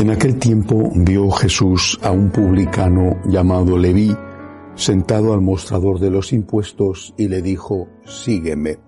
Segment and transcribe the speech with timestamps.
[0.00, 4.16] En aquel tiempo vio Jesús a un publicano llamado Leví
[4.74, 8.78] sentado al mostrador de los impuestos y le dijo, sígueme.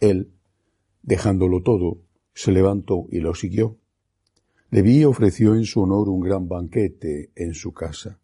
[0.00, 0.32] Él,
[1.04, 1.98] dejándolo todo,
[2.34, 3.78] se levantó y lo siguió.
[4.70, 8.18] Leví ofreció en su honor un gran banquete en su casa,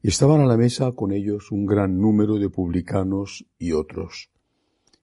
[0.00, 4.30] y estaban a la mesa con ellos un gran número de publicanos y otros.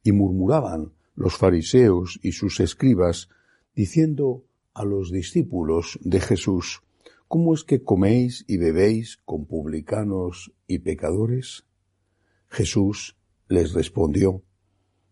[0.01, 3.29] Y murmuraban los fariseos y sus escribas,
[3.75, 4.43] diciendo
[4.75, 6.83] a los discípulos de Jesús,
[7.27, 11.65] ¿cómo es que coméis y bebéis con publicanos y pecadores?
[12.49, 14.43] Jesús les respondió,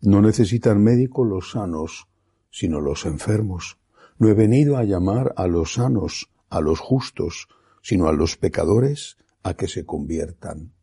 [0.02, 2.08] no necesitan médico los sanos,
[2.52, 3.78] sino los enfermos.
[4.20, 7.48] No he venido a llamar a los sanos, a los justos,
[7.82, 10.74] sino a los pecadores a que se conviertan.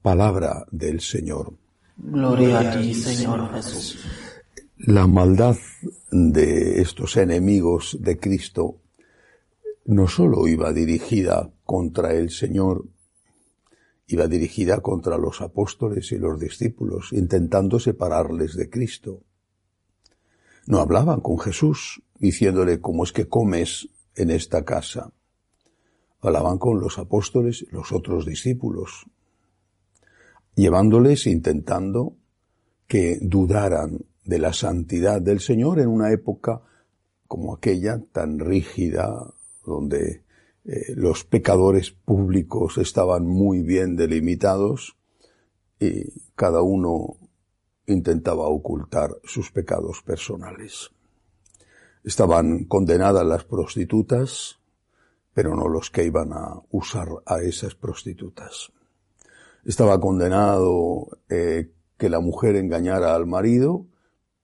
[0.00, 1.54] Palabra del Señor.
[1.96, 3.98] Gloria a ti, Señor Jesús.
[4.78, 5.56] La maldad
[6.10, 8.80] de estos enemigos de Cristo
[9.84, 12.88] no sólo iba dirigida contra el Señor,
[14.06, 19.20] iba dirigida contra los apóstoles y los discípulos, intentando separarles de Cristo.
[20.66, 25.12] No hablaban con Jesús diciéndole cómo es que comes en esta casa.
[26.20, 29.06] Hablaban con los apóstoles y los otros discípulos,
[30.54, 32.16] llevándoles intentando
[32.86, 36.62] que dudaran de la santidad del Señor en una época
[37.26, 39.32] como aquella tan rígida,
[39.64, 40.24] donde
[40.64, 44.96] eh, los pecadores públicos estaban muy bien delimitados
[45.80, 47.16] y cada uno
[47.86, 50.90] intentaba ocultar sus pecados personales.
[52.04, 54.58] Estaban condenadas las prostitutas,
[55.34, 58.70] pero no los que iban a usar a esas prostitutas.
[59.64, 63.86] Estaba condenado eh, que la mujer engañara al marido,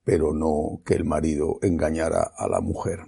[0.08, 3.00] pero no que el marido engañara a la mujer.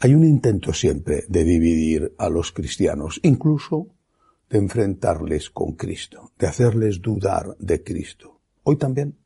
[0.00, 3.86] Hay un intento siempre de dividir a los cristianos, incluso
[4.50, 8.40] de enfrentarles con Cristo, de hacerles dudar de Cristo.
[8.64, 9.18] Hoy también.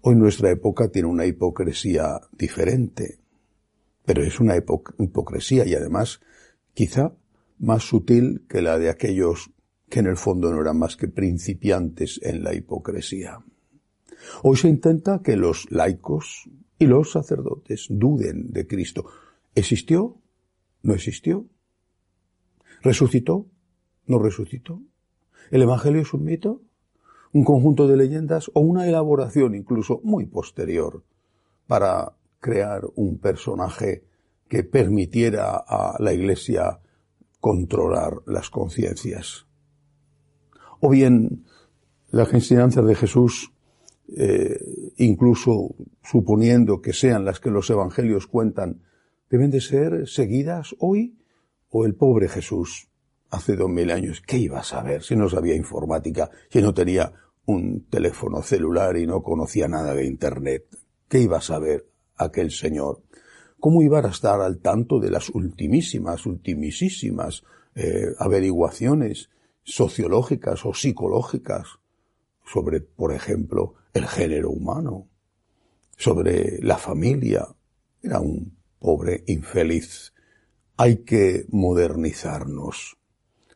[0.00, 3.18] Hoy nuestra época tiene una hipocresía diferente,
[4.06, 6.20] pero es una hipocresía y además
[6.72, 7.12] quizá
[7.58, 9.50] más sutil que la de aquellos
[9.90, 13.40] que en el fondo no eran más que principiantes en la hipocresía.
[14.42, 16.48] Hoy se intenta que los laicos
[16.78, 19.06] y los sacerdotes duden de Cristo,
[19.58, 20.16] ¿Existió?
[20.82, 21.46] ¿No existió?
[22.80, 23.46] ¿Resucitó?
[24.06, 24.80] ¿No resucitó?
[25.50, 26.62] ¿El Evangelio es un mito?
[27.32, 31.02] ¿Un conjunto de leyendas o una elaboración incluso muy posterior
[31.66, 34.04] para crear un personaje
[34.48, 36.78] que permitiera a la Iglesia
[37.40, 39.48] controlar las conciencias?
[40.78, 41.46] O bien
[42.10, 43.52] las enseñanzas de Jesús,
[44.16, 44.58] eh,
[44.96, 48.82] incluso suponiendo que sean las que los evangelios cuentan,
[49.30, 51.18] deben de ser seguidas hoy
[51.70, 52.88] o el pobre Jesús
[53.30, 54.22] hace dos mil años.
[54.26, 57.12] ¿Qué iba a saber si no sabía informática, si no tenía
[57.44, 60.64] un teléfono celular y no conocía nada de Internet?
[61.08, 61.86] ¿Qué iba a saber
[62.16, 63.02] aquel señor?
[63.60, 67.42] ¿Cómo iba a estar al tanto de las ultimísimas, ultimísimas
[67.74, 69.30] eh, averiguaciones
[69.64, 71.78] sociológicas o psicológicas
[72.50, 75.08] sobre, por ejemplo, el género humano,
[75.96, 77.46] sobre la familia?
[78.02, 80.12] Era un pobre infeliz.
[80.76, 82.96] Hay que modernizarnos.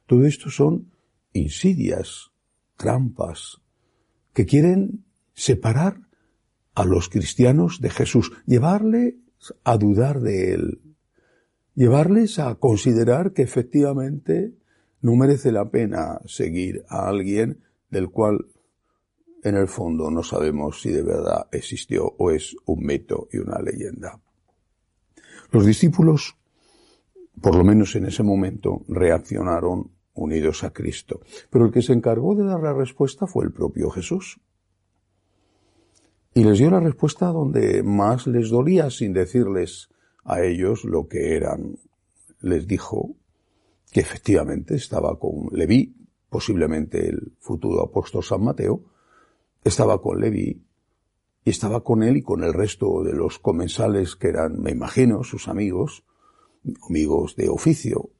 [0.06, 0.92] Todo esto son
[1.32, 2.32] insidias,
[2.76, 3.62] trampas,
[4.34, 5.04] que quieren
[5.34, 6.00] separar
[6.74, 9.14] a los cristianos de Jesús, llevarles
[9.64, 10.80] a dudar de Él,
[11.74, 14.54] llevarles a considerar que efectivamente
[15.00, 18.46] no merece la pena seguir a alguien del cual
[19.42, 23.60] en el fondo no sabemos si de verdad existió o es un mito y una
[23.60, 24.20] leyenda.
[25.50, 26.36] Los discípulos,
[27.40, 31.20] por lo menos en ese momento, reaccionaron unidos a Cristo.
[31.50, 34.40] Pero el que se encargó de dar la respuesta fue el propio Jesús.
[36.34, 39.90] Y les dio la respuesta donde más les dolía sin decirles
[40.24, 41.78] a ellos lo que eran.
[42.40, 43.16] Les dijo
[43.90, 45.94] que efectivamente estaba con Leví,
[46.30, 48.84] posiblemente el futuro apóstol San Mateo,
[49.64, 50.62] estaba con Leví
[51.44, 55.24] y estaba con él y con el resto de los comensales que eran, me imagino,
[55.24, 56.04] sus amigos,
[56.88, 58.10] amigos de oficio.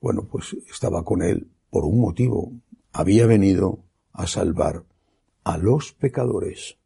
[0.00, 2.52] Bueno, pues estaba con él por un motivo.
[2.92, 4.84] Había venido a salvar
[5.44, 6.78] a los pecadores.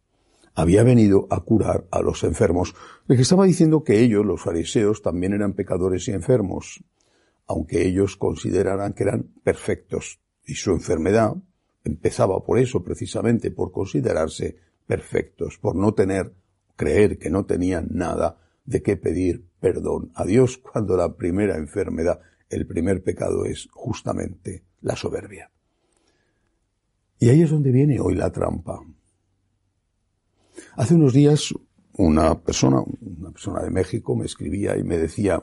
[0.55, 2.75] Había venido a curar a los enfermos.
[3.07, 6.85] Le estaba diciendo que ellos, los fariseos, también eran pecadores y enfermos,
[7.47, 10.21] aunque ellos consideraran que eran perfectos.
[10.45, 11.37] Y su enfermedad
[11.85, 14.57] empezaba por eso, precisamente, por considerarse
[14.87, 16.33] perfectos, por no tener,
[16.77, 22.21] creer que no tenían nada de qué pedir perdón a Dios cuando la primera enfermedad,
[22.49, 25.51] el primer pecado es justamente la soberbia.
[27.19, 28.81] Y ahí es donde viene hoy la trampa.
[30.75, 31.55] Hace unos días
[31.95, 35.41] una persona, una persona de México me escribía y me decía,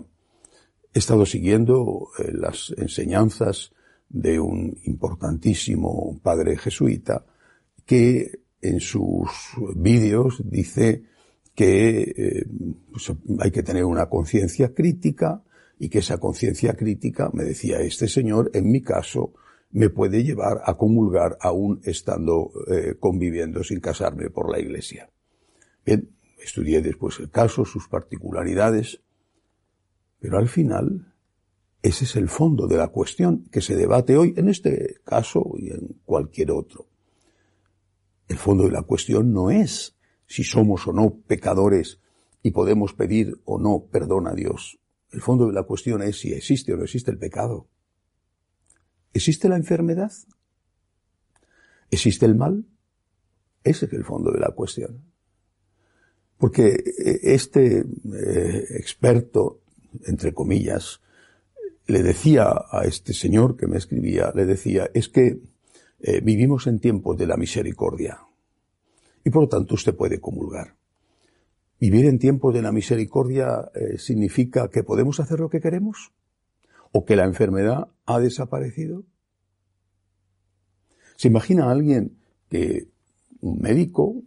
[0.94, 3.72] he estado siguiendo eh, las enseñanzas
[4.10, 7.26] de un importantísimo padre jesuita
[7.86, 9.30] que en sus
[9.76, 11.04] vídeos dice
[11.56, 12.46] que eh,
[13.40, 15.44] hay que tener una conciencia crítica
[15.78, 19.34] y que esa conciencia crítica, me decía este señor, en mi caso,
[19.72, 25.10] me puede llevar a comulgar aún estando eh, conviviendo sin casarme por la iglesia.
[25.86, 26.10] Bien,
[26.44, 29.02] estudié después el caso, sus particularidades,
[30.20, 31.14] pero al final
[31.82, 35.72] ese es el fondo de la cuestión que se debate hoy en este caso y
[35.72, 36.88] en cualquier otro.
[38.28, 39.96] El fondo de la cuestión no es
[40.28, 42.00] si somos o no pecadores
[42.44, 44.80] y podemos pedir o no perdón a Dios.
[45.12, 47.68] El fondo de la cuestión es si existe o no existe el pecado.
[49.14, 50.12] ¿Existe la enfermedad?
[51.90, 52.66] ¿Existe el mal?
[53.64, 55.02] Ese es el fondo de la cuestión.
[56.38, 59.62] Porque eh, este eh, experto,
[60.06, 61.02] entre comillas,
[61.90, 65.42] le decía a este señor que me escribía, le decía, es que
[66.00, 68.20] eh, vivimos en tiempos de la misericordia
[69.26, 70.76] y por lo tanto usted puede comulgar.
[71.80, 76.12] Vivir en tiempos de la misericordia eh, significa que podemos hacer lo que queremos
[76.92, 79.04] o que la enfermedad ha desaparecido.
[81.16, 82.20] ¿Se imagina a alguien
[82.52, 82.88] que
[83.42, 84.22] un médico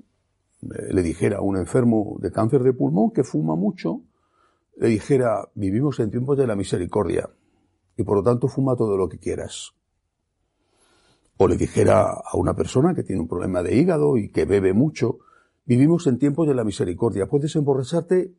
[0.62, 4.02] eh, le dijera a un enfermo de cáncer de pulmón que fuma mucho,
[4.78, 7.30] le dijera, vivimos en tiempos de la misericordia
[7.96, 9.74] y por lo tanto fuma todo lo que quieras?
[11.42, 14.72] o le dijera a una persona que tiene un problema de hígado y que bebe
[14.72, 15.18] mucho,
[15.64, 18.32] vivimos en tiempos de la misericordia, puedes emborracharte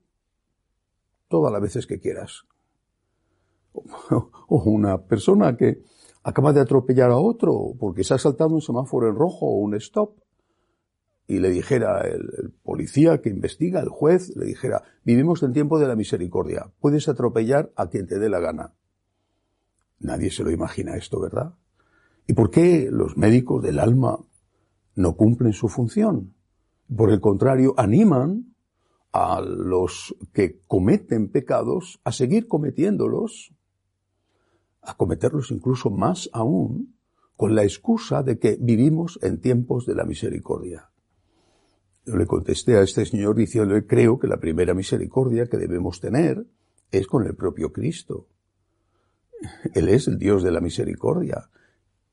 [1.27, 2.45] todas las veces que quieras.
[4.47, 5.81] O una persona que
[6.21, 9.73] acaba de atropellar a otro porque se ha saltado un semáforo en rojo o un
[9.75, 10.15] stop
[11.27, 15.88] y le dijera el, policía que investiga, el juez, le dijera, vivimos en tiempos de
[15.88, 18.73] la misericordia, puedes atropellar a quien te dé la gana.
[20.00, 21.56] Nadie se lo imagina esto, ¿verdad?
[22.28, 24.19] ¿Y por qué los médicos del alma
[24.95, 26.34] no cumplen su función?
[26.95, 28.56] Por el contrario, animan
[29.12, 33.54] a los que cometen pecados a seguir cometiéndolos,
[34.81, 36.95] a cometerlos incluso más aún,
[37.36, 40.90] con la excusa de que vivimos en tiempos de la misericordia.
[42.06, 46.45] Yo le contesté a este señor diciendo, creo que la primera misericordia que debemos tener
[46.92, 48.28] es con el propio Cristo.
[49.74, 51.50] Él es el Dios de la misericordia.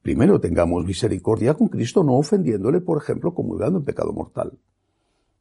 [0.03, 4.58] Primero tengamos misericordia con Cristo, no ofendiéndole, por ejemplo, comulgando en pecado mortal.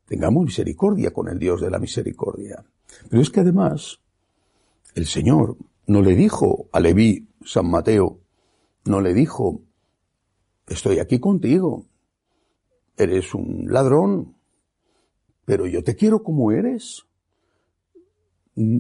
[0.06, 2.66] Tengamos misericordia con el Dios de la misericordia.
[3.10, 4.00] Pero es que además,
[4.96, 5.56] el Señor
[5.88, 8.20] no le dijo a Leví, San Mateo,
[8.86, 9.62] no le dijo,
[10.68, 11.86] estoy aquí contigo,
[12.98, 14.36] eres un ladrón,
[15.46, 17.06] pero yo te quiero como eres.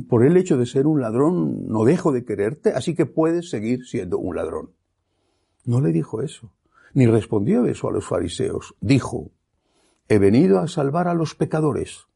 [0.10, 3.86] Por el hecho de ser un ladrón no dejo de quererte, así que puedes seguir
[3.86, 4.72] siendo un ladrón.
[5.64, 6.52] No le dijo eso,
[6.94, 8.76] ni respondió eso a los fariseos.
[8.82, 9.32] Dijo,
[10.10, 12.08] he venido a salvar a los pecadores.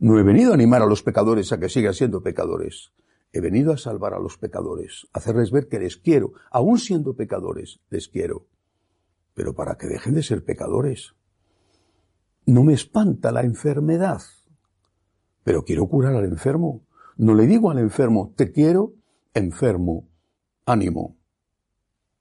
[0.00, 2.92] No he venido a animar a los pecadores a que sigan siendo pecadores.
[3.32, 7.14] He venido a salvar a los pecadores, a hacerles ver que les quiero, aun siendo
[7.14, 8.46] pecadores, les quiero.
[9.34, 11.14] Pero para que dejen de ser pecadores.
[12.46, 14.22] No me espanta la enfermedad,
[15.44, 16.84] pero quiero curar al enfermo.
[17.16, 18.94] No le digo al enfermo, te quiero,
[19.34, 20.08] enfermo,
[20.66, 21.16] ánimo,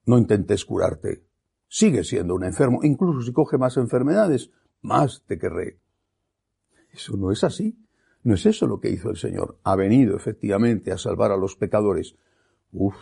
[0.05, 1.23] no intentes curarte.
[1.67, 2.81] Sigue siendo un enfermo.
[2.83, 4.51] Incluso si coge más enfermedades,
[4.81, 5.79] más te querré.
[6.91, 7.79] Eso no es así.
[8.23, 9.57] No es eso lo que hizo el Señor.
[9.63, 12.15] Ha venido efectivamente a salvar a los pecadores.
[12.71, 12.95] Uf,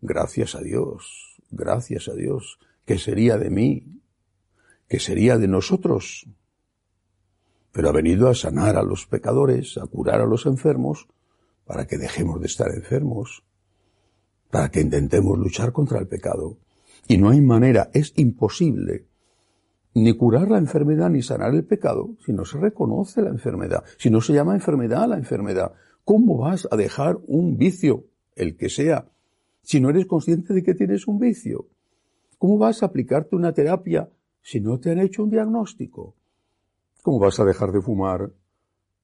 [0.00, 2.58] gracias a Dios, gracias a Dios.
[2.84, 4.00] ¿Qué sería de mí?
[4.88, 6.28] ¿Qué sería de nosotros?
[7.72, 11.08] Pero ha venido a sanar a los pecadores, a curar a los enfermos,
[11.64, 13.44] para que dejemos de estar enfermos,
[14.50, 16.58] para que intentemos luchar contra el pecado.
[17.08, 19.06] Y no hay manera, es imposible
[19.94, 24.10] ni curar la enfermedad ni sanar el pecado si no se reconoce la enfermedad, si
[24.10, 25.72] no se llama enfermedad la enfermedad.
[26.04, 29.10] ¿Cómo vas a dejar un vicio, el que sea,
[29.62, 31.68] si no eres consciente de que tienes un vicio?
[32.38, 34.10] ¿Cómo vas a aplicarte una terapia
[34.40, 36.16] si no te han hecho un diagnóstico?
[37.02, 38.32] ¿Cómo vas a dejar de fumar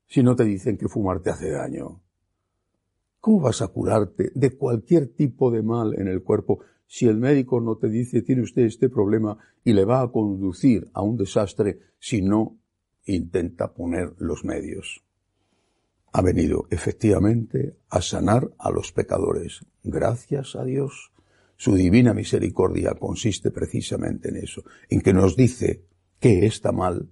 [0.06, 2.00] si no te dicen que fumar te hace daño?
[3.18, 7.60] ¿Cómo vas a curarte de cualquier tipo de mal en el cuerpo si el médico
[7.60, 11.80] no te dice tiene usted este problema y le va a conducir a un desastre
[11.98, 12.56] si no
[13.04, 15.04] intenta poner los medios?
[16.12, 19.66] Ha venido efectivamente a sanar a los pecadores.
[19.82, 21.12] Gracias a Dios.
[21.56, 25.84] Su divina misericordia consiste precisamente en eso, en que nos dice
[26.20, 27.10] que está mal,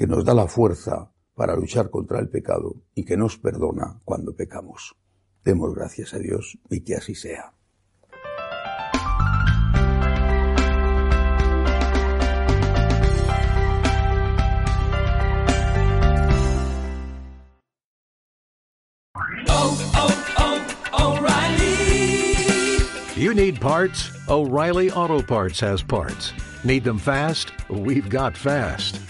[0.00, 4.34] que nos da la fuerza para luchar contra el pecado y que nos perdona cuando
[4.34, 4.96] pecamos.
[5.44, 7.52] Demos gracias a Dios y que así sea.
[23.18, 24.10] You need parts?
[24.30, 26.32] O'Reilly Auto Parts has parts.
[26.64, 27.52] Need them fast?
[27.68, 29.09] We've got fast.